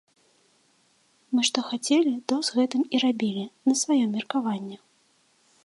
Мы 1.35 1.41
што 1.49 1.59
хацелі, 1.67 2.13
то 2.33 2.39
з 2.47 2.57
гэтым 2.61 2.81
і 2.95 3.03
рабілі 3.05 3.45
на 3.69 3.73
сваё 3.83 4.01
меркаванне. 4.15 4.77